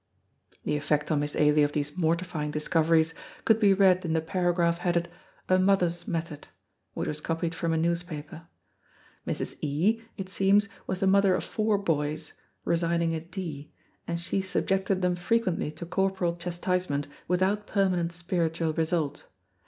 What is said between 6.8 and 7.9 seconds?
which was copied from a